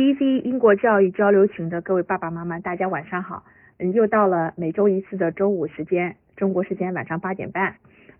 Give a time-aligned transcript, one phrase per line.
[0.00, 3.44] cc 英国教育交流群的各位爸爸妈妈，大家晚上好。
[3.78, 7.74] 嗯，又到了每周一次的周五时间，中国时间晚上八点半。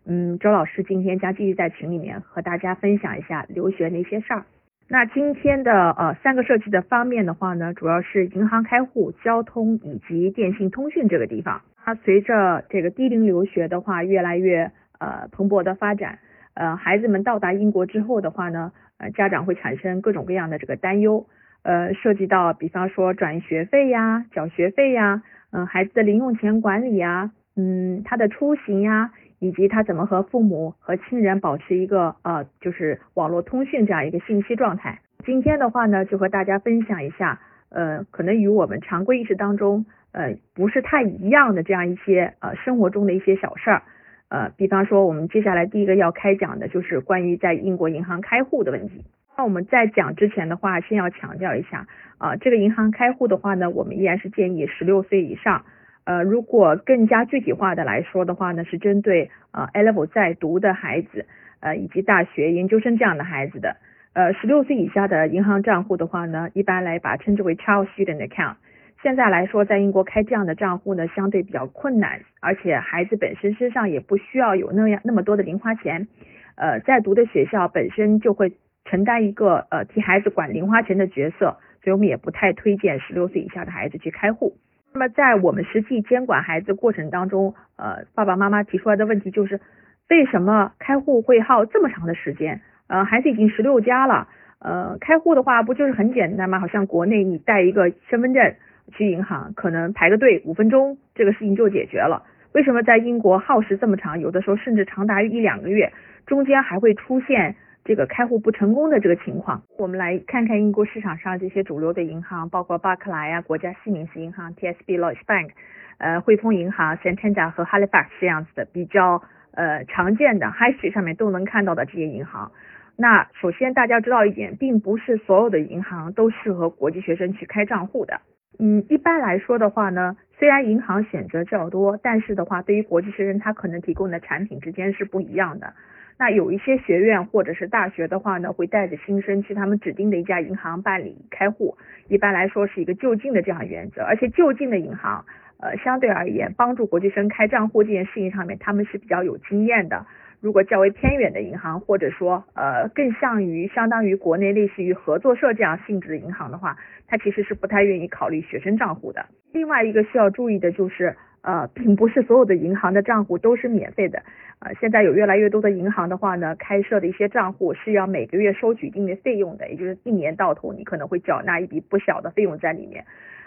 [0.04, 4.44] 嗯，周老师今天将继续在群里面和大家分享一下留学那些事儿。
[4.88, 11.62] 那今天的呃三个涉及的方面的话呢，主要是银行开户、交通以及电信通讯这个地方。
[11.82, 16.18] 它随着这个低龄留学的话越来越呃蓬勃的发展，
[16.52, 21.24] 呃孩子们到达英国之后的话呢，呃家长会产生各种各样的这个担忧。
[21.62, 35.00] 呃，涉及到比方说转学费呀、缴学费呀，嗯，孩子的零用钱管理呀，嗯，他的出行呀，以及他怎么和父母和亲人保持一个呃，就是网络通讯这样一个信息状态。
[35.24, 43.82] 今天的话呢，就和大家分享一下，呃，可能与我们常规意识当中呃不是太一样的这样一些呃生活中的一些小事儿，
[44.28, 49.04] 呃，比方说我们接下来第一个要开讲的就是关于在英国银行开户的问题。
[49.40, 51.86] 那我们在讲之前的话，先要强调一下
[52.18, 55.64] 啊，这个银行开户的话呢，我们依然是建议十六岁以上。
[56.04, 61.24] 呃，如果更加具体化的来说的话呢，是针对呃 A level 在读的孩子，
[61.60, 63.78] 呃以及大学研究生这样的孩子的。
[64.12, 68.56] 呃，十六岁以下的银行账户的话呢，一般来把称之为 Child Student Account。
[69.02, 76.08] 现在来说，在英国开这样的账户呢，相对比较困难，而且孩子本身身上也不需要有那样那么多的零花钱。
[76.56, 78.52] 呃，在读的学校本身就会。
[78.90, 84.56] 承担一个呃替孩子管零花钱的角色，所以我们也不太推荐十六岁以下的孩子去开户。
[84.92, 89.60] 那么在我们实际监管孩子过程当中，呃爸爸妈妈提出来的问题就是，
[90.08, 92.60] 为什么开户会耗这么长的时间？
[92.88, 94.26] 呃孩子已经十六加了，
[94.58, 96.58] 呃开户的话不就是很简单吗？
[96.58, 98.54] 好像国内你带一个身份证
[98.92, 102.24] 去银行，可能排个队五分钟，这个事情就解决了。
[102.52, 104.18] 为什么在英国耗时这么长？
[104.18, 105.92] 有的时候甚至长达一两个月，
[106.26, 107.54] 中间还会出现。
[107.84, 115.50] 这个开户不成功的这个情况，我们来看看英国市场上这些主流的银行，包括巴克莱啊、国家西敏寺银行、TSB l o y d s Bank、
[115.98, 122.52] 呃汇丰银行、Santander 和 Halifax 这样子的比较呃常见的 High Street 上面都能看到的这些银行。
[122.96, 128.20] 那首先大家知道一点，并不是所有的银行都适合国际学生去开账户的。
[128.60, 135.72] 嗯，一般来说的话呢，虽然银行选择较多，但是的话，对于国际学生，他可能提供的产品之间是不一样的。
[136.18, 141.78] 那有一些学院或者是大学的话呢，会带着新生去他们指定的一家银行办理开户，
[142.08, 145.24] 一般来说是一个就近的这样原则，而且就近的银行，
[145.60, 150.04] 呃，相对而言帮助国际生开账户这件事情上面，他们是比较有经验的。
[150.42, 156.78] 如果较为偏远的银行，或者说呃更像于相当于国内类似于合作社这样性质的银行的话，
[157.10, 159.26] 他其实是不太愿意考虑学生账户的。
[159.52, 161.14] 另外一个需要注意的就是。
[161.42, 164.22] 呃，并不是所有的银行的账户都是免费的，
[164.58, 173.06] 呃，现在有越来越多的银行的话呢，开设的一些账户是要每个月收取一定的费用的，也就是一年到头你可能会缴纳一笔不小的费用在里面，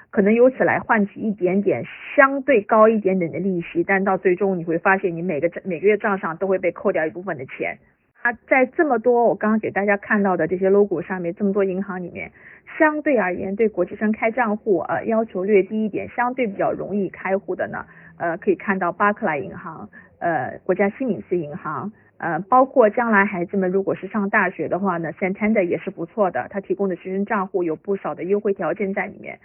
[0.09, 1.83] 可能由此来换取一点点
[2.15, 7.77] 相对高一点点的利息，但到最终你会发现你每个每个月账上都会被扣掉一部分的钱。
[8.23, 12.31] 啊，在这么多我刚刚给大家看到的这些 logo 上面，这么多银行里面，
[12.79, 17.85] 相对而言对国际生开账户呃要求略低一点，相对比较容易开户的呢，
[18.17, 19.89] 呃可以看到巴克莱银行，
[20.19, 29.37] 呃国家西敏寺银行，呃包括将来孩子们如果是上大学的话呢，Santander 也是不错的，它提供的学生账户有不少的优惠条件在里面，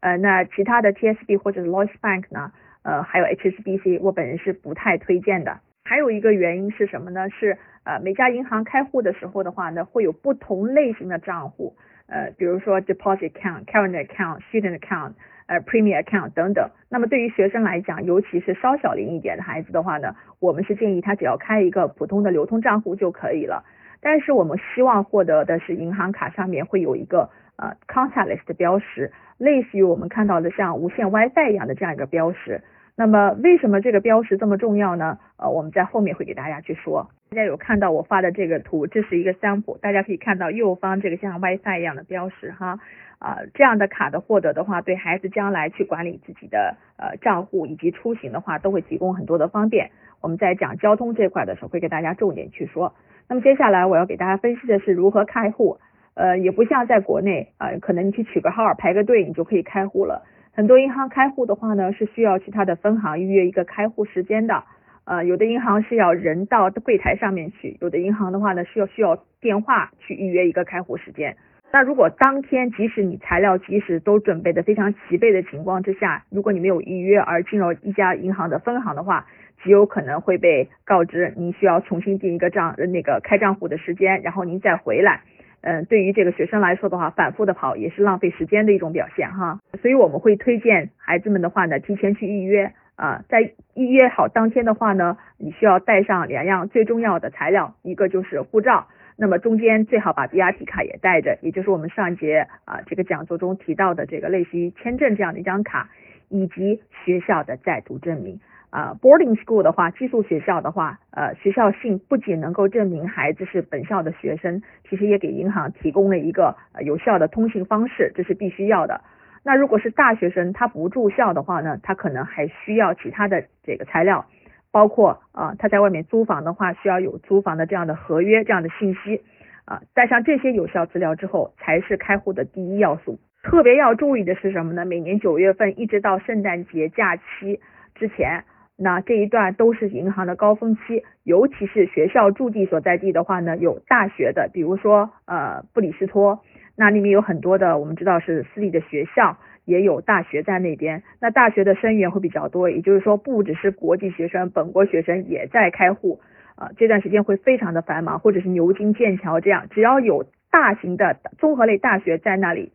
[0.00, 2.50] 呃那其他的 TSB 或者是 Lloyds Bank 呢，
[2.82, 5.60] 呃还有 HSBC 我本人是不太推荐的。
[5.86, 7.30] 还有一个原因是什么呢？
[7.30, 11.76] 是呃每家银行开户的时候的话呢，会有不同类型的账户，
[12.08, 15.12] 呃比如说 deposit account、current account、student account、
[15.46, 16.68] 呃 premier account 等等。
[16.90, 23.64] 那么对于学生来讲，尤其是稍小龄一点的孩子的话呢，我们是建议他只要开一个普通的流通账户就可以了。
[24.00, 32.60] 但是我们希望获得的是银行卡上面会有一个呃 contactless 的标识，类似于我们看到的像无线 WiFi 一样的这样一个标识。
[32.98, 35.18] 那么为什么这个标识这么重要呢？
[35.36, 37.10] 呃，我们在后面会给大家去说。
[37.28, 42.78] 大家有看到我发的这个图，这是一个 sample，大家可以看到右方这个像 WiFi 一样的标识哈，
[43.18, 49.90] 啊，这样的卡的获得的话，对孩子将来去管理自己的呃账户以及出行的话，都会提供很多的方便。
[50.22, 52.94] 我们在讲交通这块的时候，会给大家重点去说。
[53.28, 55.78] 那么接下来我要给大家分析的是如何开户，
[56.14, 60.24] 呃，也不像在国内，呃，可能你去取个号排个队，你就可以开户了。
[60.56, 64.64] 很多银行开户的话呢，是需要去他的分行预约一个开户时间的。
[65.04, 71.36] 呃，有的银行是要人到柜台上面去，有的银行的话呢，需要需要电话去预约一个开户时间。
[71.70, 79.26] 那如果当天即使你材料即使都准备的非常齐备的情况之下，如果你没有预约而进入一家银行的分行的话，
[79.62, 85.20] 极有可能会被告知您需要重新订一个账那个开账户的时间，然后您再回来。
[85.62, 89.60] 嗯，对于这个学生来说的话，反复的跑也是浪费时间的一种表现哈。
[89.82, 98.86] 所以我们会推荐孩子们的话呢，提前去预约啊，在预约好当天的话呢，你需要带上两样最重要的材料，一个就是护照。
[99.18, 105.88] 那么中间最好把 BRT 卡也带着，也就是我们上一节啊这个讲座中提到的这个类似于签证这样的一张卡，
[106.28, 108.38] 以及学校的在读证明。
[108.70, 119.00] 啊，boarding school 的话，寄宿学校的话，呃，学校信不仅能够证明孩子是本校的学生，其实也给银行提供了一个呃有效的通信方式，这是必须要的。
[119.44, 124.26] 那如果是大学生，他不住校的话呢，他可能还需要其他的这个材料。
[124.72, 129.22] 包括啊，他在外面租房的话，需要有租房的这样的合约这样的信息
[129.64, 133.18] 啊，带上这些有效资料之后，才是开户的第一要素。
[133.42, 134.84] 特别要注意的是什么呢？
[134.84, 137.58] 每年九月份一直到圣诞节假期
[137.94, 138.44] 之前，
[138.76, 146.40] 那这一段都是银行的高峰期，尤其是学校驻地所在地的话呢，有大学的，比如说呃布里斯托，
[146.76, 149.36] 那里面有很多的我们知道是私立的学校。
[149.66, 156.20] 也有大学在那边，那大学的生源会比较多，也就是说不只是国际学生，本国学生也在开户，
[156.54, 162.70] 啊，这段时间会非常的繁忙，或者是牛津、剑桥这样，只要有大型的综合类大学在那里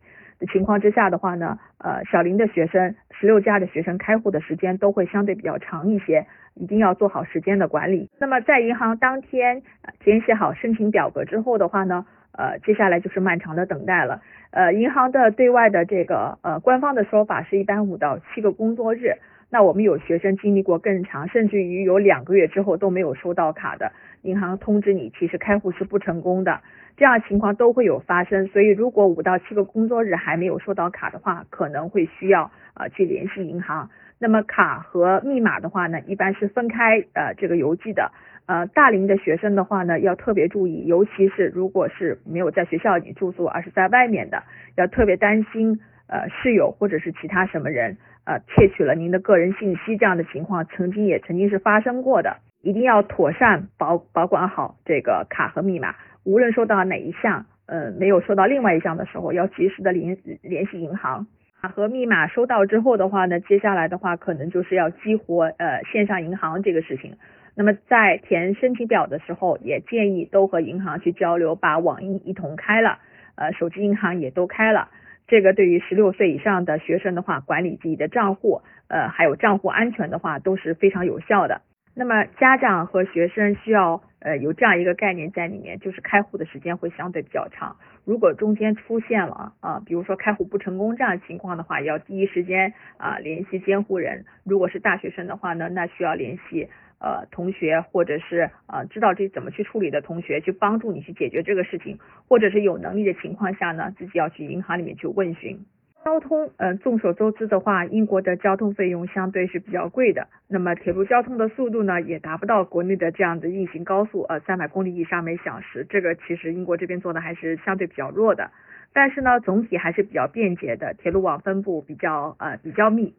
[0.50, 8.10] 情况之下的话呢，呃，小林的学生、十六家的学生开户的时间都会相对比较长一些，一定要做好时间的管理。
[8.18, 9.62] 那么在银行当天
[10.00, 12.06] 填写好申请表格之后的话呢？
[12.32, 14.22] 呃，接下来就是漫长的等待了。
[14.50, 19.14] 呃，银行的对外的这个呃官方的说法是一般五到七个工作日。
[19.50, 23.92] 那我们有学生经历过更长，甚至于有两个月之后都没有收到卡的，
[24.22, 26.60] 银行通知你其实开户是不成功的，
[26.96, 28.46] 这样情况都会有发生。
[28.46, 33.90] 所以如果五到七个工作日还没有收到卡的话，可能会需要呃去联系银行。
[34.22, 38.12] 那么卡和密码的话呢，一般是分开呃这个邮寄的。
[38.46, 44.44] 呃，大龄的学生的话呢，要特别注意，尤其是如果是没有在学校里住宿，而是在外面的，
[44.76, 61.26] 要特别担心呃室友或者是其他什么人呃窃取了您的个人信息这样的情况，曾经也曾经是发生过的，一定要妥善保保管好这个卡和密码，无论收到哪一项，呃没有收到另外一项的时候，要及时的联联系银行。
[61.68, 67.16] 和密码收到之后的话呢，接下来的话可能就是要激活呃线上银行这个事情。
[67.54, 72.98] 那么在填申请表的时候，也建议都和银行去交流，把网银一同开了，
[73.36, 74.88] 呃，手机银行也都开了。
[75.28, 81.60] 这个对于十六岁以上的学生的话，管理自己的账户，呃，还有账户安全的话，都是非常有效的。
[81.94, 87.76] 那么家长和学生需要呃有这样一个概念在里面，就是开户的时间会相对比较长。
[88.04, 94.24] 如果中间出现了啊，比如说开户不成功这样情况的话，要第一时间啊联系监护人。
[94.44, 96.68] 如果是大学生的话呢，那需要联系。
[97.04, 105.66] 呃，同学或者是呃知道这怎么去处理的同学，去帮助你去解决这个事情，或者是有能力的情况下呢，自己要去银行里面去问询。
[106.04, 118.50] 交通，呃，众所周知的话，英国的交通费用相对是比较贵的，那么铁路交通的速度呢，也达不到国内的这样的运行高速，呃，三百公里以上每小时，这个其实英国这边做的还是相对比较弱的，
[118.92, 123.14] 但是呢，总体还是比较便捷的，铁路网分布比较呃比较密，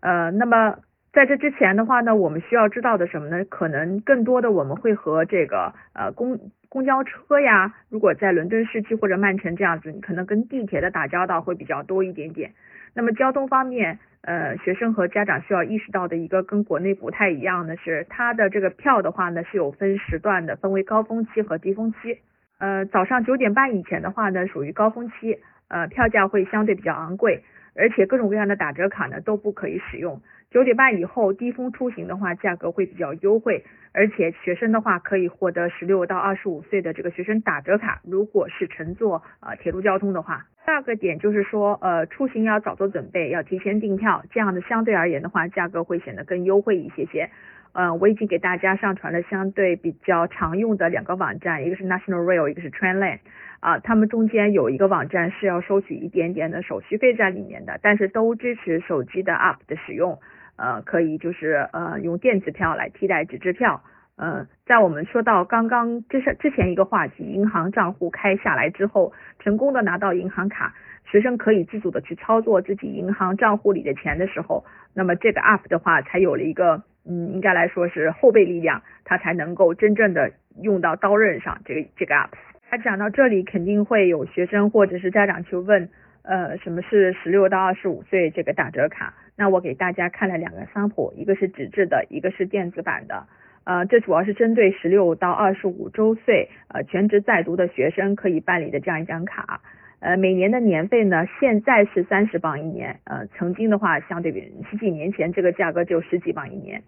[0.00, 0.78] 呃，那么。
[1.12, 3.44] 在这之前的话呢，我们需要知道的什么呢？
[3.46, 12.52] 可能更多的我们会和这个呃公公交车呀，如果在伦敦市区或者曼城这样子，你可能跟地铁的打交道会比较多一点点。
[12.94, 22.18] 那么交通方面，呃，学生和家长需要意识到的一个跟国内不太一样的是，它的这个票的话呢是有分时段的，分为高峰期和低峰期。
[22.58, 25.38] 呃，早上九点半以前的话呢属于高峰期，
[25.68, 27.42] 呃，票价会相对比较昂贵，
[27.74, 30.20] 而且各种各样的打折卡呢都不可以使用。
[30.50, 38.00] 九点半以后低峰出行的话，价格会比较优惠，而且学生的话可以获得十六到二十五岁的这个学生打折卡。
[38.04, 47.30] 如果是乘坐呃铁路交通的话，第二个点就是说呃出行要早做准备，要提前订票，这样的相对而言的话，价格会显得更优惠一些些。
[47.72, 53.20] 嗯，我已经给大家上传了相对比较常用的两个网站，一个是 National Rail，一个是 Trainline。
[53.60, 60.18] 啊，他们中间有一个网站是要收取一点点的手续费在里面的，但是都支持手机的 App 的使用。
[60.56, 63.82] 呃，可以就是呃用电子票来替代纸质票。
[64.16, 70.74] 呃，在我们说到刚刚之是之前一个话题，银行账户开下来之后，成功的拿到银行卡，
[71.04, 80.30] 学生可以自主的去操作自己银行账户里的钱的时候，那么这个 app 的话才有了一个嗯，应该来说是后备力量，它才能够真正的
[80.62, 81.60] 用到刀刃上。
[81.64, 82.28] 这个这个 app，
[82.70, 85.88] 它讲到这里肯定会有学生或者是家长去问。
[86.22, 89.14] 呃，什么是十六到二十五岁这个打折卡？
[89.36, 93.26] 那我给大家看了两个 sample，一个是纸质的，一个是电子版的。
[93.64, 99.62] 呃，这主要是针对十六到二十五周岁呃全职在读的学生可以办理的这样一张卡。
[100.00, 106.82] 呃，每年的年费呢，现在是三十磅一年，呃，曾经的话，相对比十几年前这个价格就十几磅一年，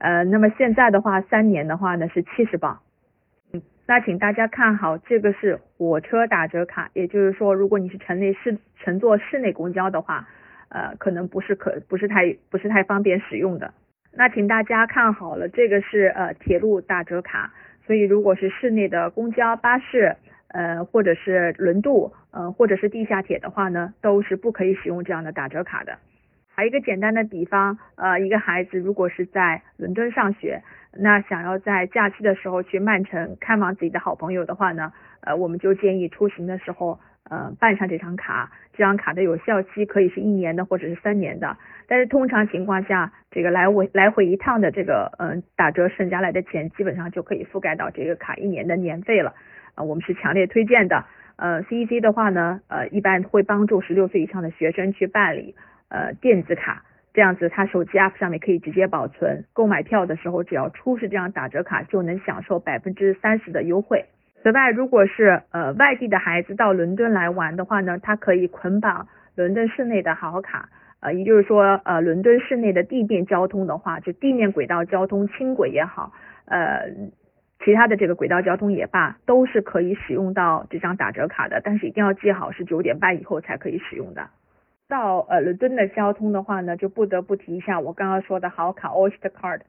[0.00, 2.78] 呃，那么现在的话，三年的话呢是七十磅。
[3.54, 10.28] 嗯，那请大家看好，这个是火车打折卡，也就是说，如果你是城内市乘坐市内公交的话，
[10.68, 13.72] 呃，可能不是可不是太不是太方便使用的。
[14.14, 17.50] 那请大家看好了，这个是呃铁路打折卡，
[17.86, 20.16] 所以如果是市内的公交、巴士。
[20.52, 25.98] 呃，或者是轮渡，呃，或者是地下铁的话呢，都是不可以使用这样的打折卡的。
[26.54, 30.62] 还有一个简单的比方，呃，一个孩子如果是在伦敦上学，
[30.94, 34.92] 那想要在假期的时候去曼城看望自己的好朋友的话呢，
[35.22, 38.52] 呃，我们就建议出行的时候，呃，办上这张卡。
[38.74, 41.56] 这张卡的有效期可以是一年的，或者是三年的。
[41.86, 49.34] 但是通常情况下，这个来回来回一趟的这个，嗯，打折剩下来的钱，基本上就可以覆盖到这个卡一年的年费了。
[49.74, 51.04] 啊，我们是强烈推荐的。
[51.36, 55.56] 呃，CEC 的话呢，呃，一般会帮助十六岁以上的学生去办理
[55.88, 64.04] 呃电子卡，这样子他手机 App 上面可以直接保存，购买票的时候只要出示这张打折卡，就能享受百分之三十的优惠。
[64.42, 70.68] 此外，如果是呃外地的孩子到伦敦来玩的话呢，他可以捆绑伦敦市内的好卡，
[71.00, 76.12] 呃，也就是说呃伦敦市内的地面交通的话，就地面轨道交通轻轨也好，
[76.44, 76.88] 呃。
[77.64, 84.28] 其他的这个轨道交通也罢，都是可以使用到这张打折卡的，但是一定要记好是九点半以后才可以使用的。
[84.88, 89.60] 到呃伦敦的交通的话呢，就不得不提一下我刚刚说的好卡 Oyster Card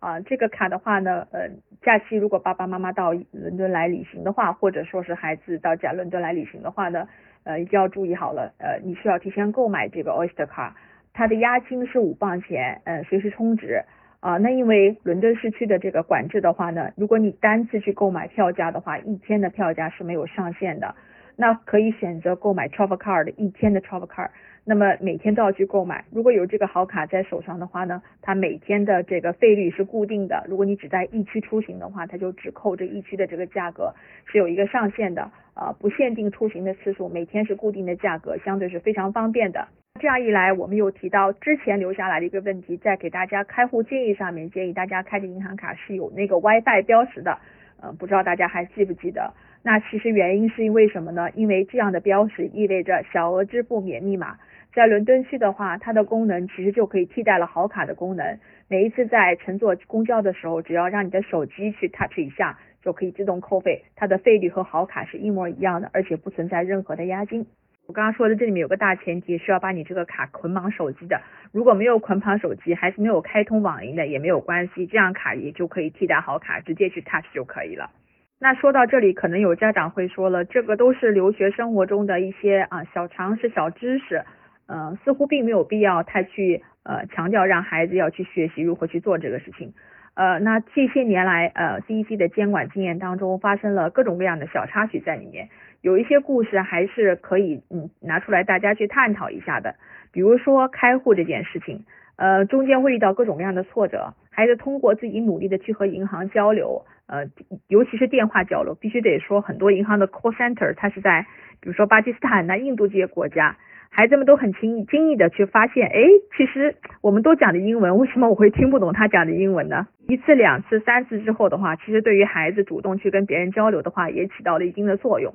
[0.00, 1.48] 啊，这个卡的话呢，呃，
[1.82, 7.08] 假期如果爸爸妈妈到伦敦来旅行的话，或者说是孩子到假伦敦来旅行的话呢，
[7.44, 10.72] 呃，一定要注意好了，呃，你需要提前购买这个 Oyster Card，
[11.14, 13.82] 它的押金是五磅钱，呃，随时充值。
[14.20, 20.94] 啊，那因为伦敦市区的这个管制的话呢，如果你单次去购买票价的话，一天的票价是没有上限的。
[21.36, 24.30] 那可以选择购买 travel card 一天的 travel card，
[24.68, 26.04] 那么每天都要去购买。
[26.10, 30.44] 如果有这个好卡在手上的话呢，它每天的这个费率是固定的。
[30.48, 33.94] 如果你只在疫区出行的话，它就只扣这疫区的这个价格，
[34.24, 35.30] 是有一个上限的。
[35.54, 39.68] 呃，不限定出行的次数，每天是固定的价格，相对是非常方便的。
[40.00, 47.38] 这样一来，我们又提到之前留下来的一个问题，在给大家开户建议上面，建议大家开的银行卡是有那个 WiFi 标识的。
[47.80, 49.32] 嗯，不知道大家还记不记得？
[49.66, 51.28] 那其实原因是因为什么呢？
[51.34, 54.36] 因为这样的标识意味着小额支付免密码。
[54.72, 58.38] 在伦敦区的话，它的功能其实就可以替代了好卡的功能。
[58.68, 63.82] 每一次在乘坐公交的时候，只要让你的手机去 touch 一下，就可以自动扣费。
[63.96, 67.44] 它的费率和好卡是一模一样的，而且不存在任何的押金。
[67.88, 71.20] 我刚刚说的这里面有个大前提，是要把你这个卡捆绑手机的。
[71.50, 77.90] 如果没有捆绑手机，还是没有开通网银的，也没有关系，这样卡也就可以替代好卡，直接去 touch 就可以了。
[78.38, 84.22] 那说到这里，可能有家长会说了，这个都是留学生活中的一些啊小常识、小知识，
[84.66, 89.72] 呃，似乎并没有必要太去呃强调让孩子要去学习如何去做这个事情。
[90.14, 95.48] 呃，那这些年来，呃，CEC 的监管经验当中发生了各种各样的小插曲在里面。
[95.82, 99.76] 有一些故事还是可以嗯拿出来大家去探讨一下的，
[100.12, 101.84] 比如说开户这件事情，
[102.16, 107.24] 呃中间会遇到各种各样的挫折，孩子通过自己努力的去和银行交流，呃
[107.68, 111.24] 尤其是电话交流，必须得说很多银行的 call center 它是在
[111.58, 113.56] 比如说巴基斯坦呐、印度这些国家，
[113.88, 115.98] 孩子们都很轻易轻易的去发现，哎
[116.36, 119.86] 其实我们都讲的英文，为什么我会听不懂他讲的英文呢？
[120.06, 125.32] 一次两次三次之后的话，其实对于孩子主动去跟别人交流的话，也起到了一定的作用。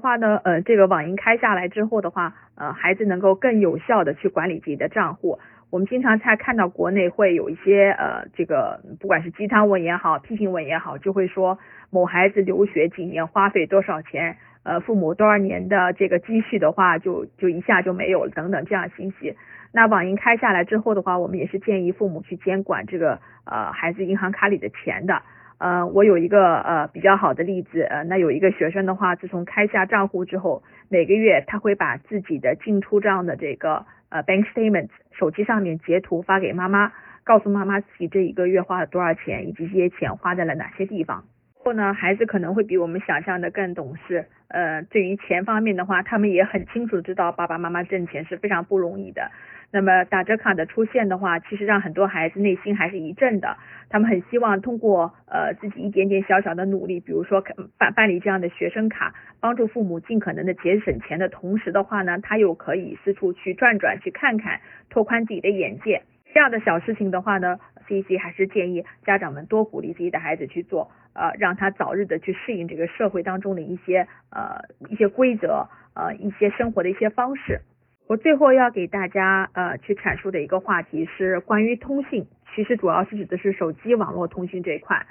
[0.00, 5.38] 话呢，呃，这个网银开下来之后的话，呃，孩子能够更有效的去管理自己的账户。
[5.70, 11.58] 我们经常在看到国内会有一些呃，这个不管是鸡汤文也好，批评文也好，就会说
[11.90, 19.36] 某孩子留学几年花费多少钱，呃，父母多少年的这个积蓄的话，就就一下就没有了等等这样信息。
[19.70, 25.20] 那网银开下来之后的话，我们也是建议父母去监管这个呃孩子银行卡里的钱的。
[25.58, 36.92] 呃，我有一个呃比较好的例子，呃，那有一个学生的话，自从开下账户之后，每个月他会把自己的进出账的这个呃 bank statement 手机上面截图发给妈妈，
[37.24, 41.24] 告诉妈妈自己这一个月花了多少钱，以及这些钱花在了哪些地方。
[41.54, 49.30] 后呢，孩子可能会比我们想象的更懂事，呃，对于钱方面的话，他们也很清楚知道爸爸妈妈挣钱是非常不容易的。
[49.70, 53.56] 那么打折卡的出现的话，其实让很多孩子内心还是一阵的。
[53.90, 57.42] 他们很希望通过呃自己一点点小小的努力，比如说
[57.76, 66.02] 办办理这样的学生卡，帮助父母尽可能的节省钱的同时的话呢，他又可以四处去转转，去看看，拓宽自己的眼界。
[66.32, 74.60] 这样的小事情的话呢，C C 还是建议家长们多鼓励自己的孩子去做，呃，让他早日的去适应这个社会当中的一些呃
[74.90, 77.60] 一些规则，呃一些生活的一些方式。
[78.08, 85.06] 我最后要给大家呃去阐述的一个话题是关于通信，其实主要是指的是手机网络通信这一块。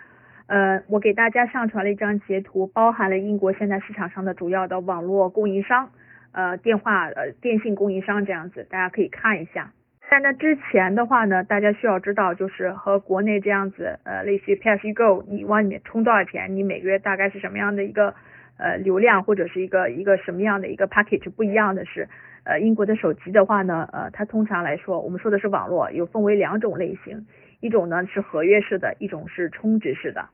[0.47, 5.91] 呃，我给大家上传了一张截图，包含了英国现在市场上的主要的网络供应商，
[6.31, 9.71] 呃，电话呃电信供应商这样子，大家可以看一下。
[10.09, 18.15] 在那之前的话呢，大家需要知道，就是和国内这样子，呃，类似于 Pay as you go，你往里面充多少钱，你每个月大概是什么样的一个
[18.57, 22.07] 呃流量或者是一个一个什么样的一个 package 不一样的是。
[22.49, 27.27] 呃，英国的手机的话呢，呃，它通常来说，我们说的是网络，有分为两种类型，
[27.59, 30.29] 一种呢是合约式的，一种是充值式的。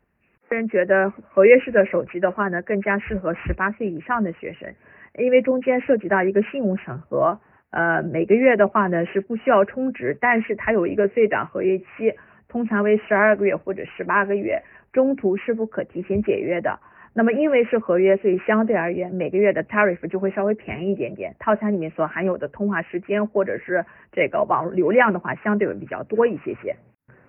[0.47, 4.75] 个人觉得合约式的手机的话呢，更加适合十八岁以上的学生，
[5.17, 7.39] 因为中间涉及到一个信用审核，
[7.71, 12.13] 呃，每个月的话呢是不需要充值，但是它有一个最短合约期，
[12.47, 14.61] 通常为十二个月或者十八个月，
[14.91, 16.79] 中途是不可提前解约的。
[17.15, 21.35] 那么因为是合约，所以相对而言每个月的 tariff 就会稍微便宜一点点。
[21.39, 26.75] 套餐里面所含有的通话时间或者是这个网流量的话，相对会比较多一些些。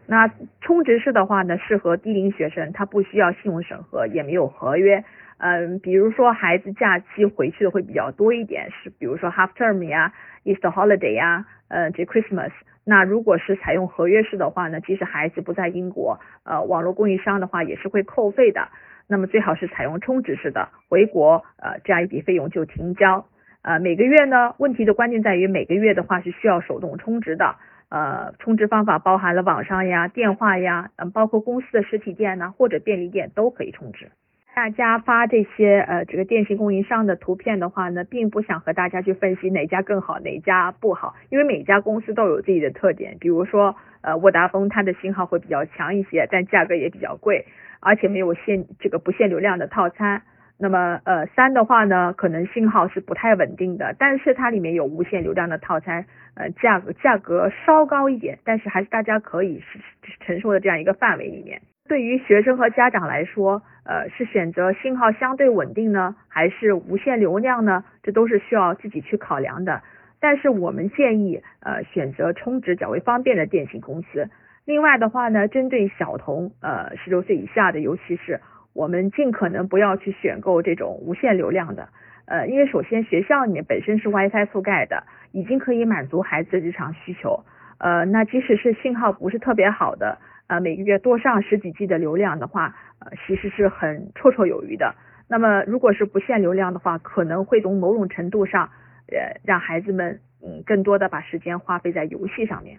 [0.06, 5.04] 那充值式的话呢，适合低龄学生，他不需要信用审核，也没有合约。
[5.38, 10.12] 嗯，比如说孩子假期回去的会比较多一点，是比如说 half term 呀
[10.44, 12.52] ，Easter holiday 呀，呃，这 Christmas。
[12.86, 18.68] 那如果是采用合约式的话呢，即使孩子不在英国，呃，网络供应商的话也是会扣费的。
[19.06, 23.26] 那么最好是采用充值式的，回国呃这样一笔费用就停交，
[23.62, 27.56] 呃每个月呢，问题的关键在于每个月的话是需要手动充值的，
[27.90, 34.10] 呃充值方法包含了网上呀、电话呀，嗯包括公司的实体店呐或者便利店都可以充值。
[34.54, 47.44] 大家发这些呃这个电信供应商的图片的话呢，并不想和大家去分析哪家更好哪家不好，因为每家公司都有自己的特点，比如说呃沃达丰它的信号会比较强一些，但价格也比较贵。
[47.80, 50.22] 而且没有限这个不限流量的套餐，
[50.56, 59.78] 那么呃三的话呢，可能信号是不太稳定的，但是它里面有无限流量的套餐，呃价格价格稍高一点，但是还是大家可以是
[60.20, 61.60] 承受的这样一个范围里面。
[61.86, 67.84] 对于学生和家长来说，呃是选择信号相对稳定呢，还是无限流量呢？
[68.02, 69.82] 这都是需要自己去考量的。
[70.18, 74.30] 但是我们建议呃选择充值较为方便的电信公司。
[74.64, 78.40] 另外的话呢，针对小童，呃，十六岁以下的，尤其是
[78.72, 81.90] 我们尽可能不要去选购这种无限流量的，
[82.24, 87.44] 呃，因为首先学校里面本身是 WiFi 覆盖的，已经可以满足孩子日常需求，
[87.76, 94.94] 呃，那即使是信号不是特别好的，呃，每个月多上十几 G 的流量的话，呃，其实是很绰绰有余的。
[95.28, 98.68] 那么如果是不限流量的话，可能会从某种程度上，
[99.08, 102.78] 呃，让孩子们，嗯，更多的把时间花费在游戏上面。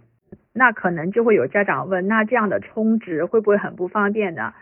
[0.54, 4.54] 那可能就会有家长问，那这样的充值会不会很不方便呢？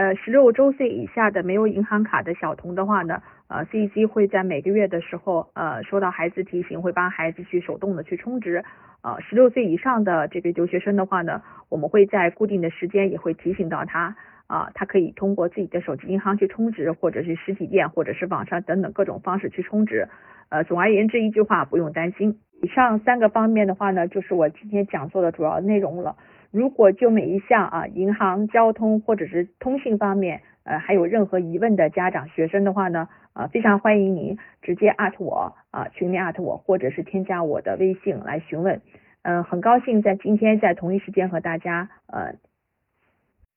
[0.00, 8.64] 呃，十六周岁以下的没有银行卡的小童的话呢，呃，CEC 会在每个月的时候，呃，收到孩子提醒，会帮孩子去手动的去充值。
[9.02, 20.08] 呃，十六岁以上的这个留学生的话呢，我们会在固定的时间也会提醒到他，啊，他可以通过自己的手机银行去充值，或者是实体店，或者是网上等等各种方式去充值。
[20.48, 22.38] 呃，总而言之，一句话，不用担心。
[22.62, 26.16] 以上三个方面的话呢，就是我今天讲座的主要内容了。
[26.50, 38.80] 如果就每一项啊，银行、交通或者是通信方面，呃，还有任何疑问的家长、学生的话呢，呃，非常欢迎您直接艾特我啊，群里艾特我，或者是添加我的微信来询问。
[39.22, 42.34] 嗯，很高兴在今天在同一时间和大家呃，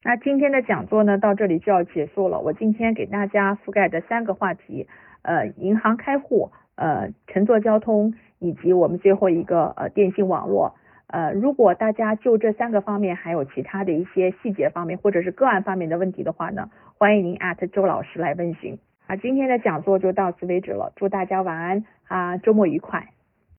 [0.03, 2.39] 那今天的讲座呢到这里就要结束了。
[2.39, 4.87] 我今天给大家覆盖的三个话题，
[5.21, 6.51] 呃，银行开户。
[6.75, 10.73] 呃，乘坐交通以及我们最后一个呃电信网络，
[11.07, 17.37] 呃，如果大家就这三个方面还有其他的一些细节方面或者是个案方面的问题的话呢，欢迎您
[17.71, 18.77] 周老师来问询。
[19.05, 23.09] 啊，今天的讲座就到此为止了，祝大家晚安啊，周末愉快。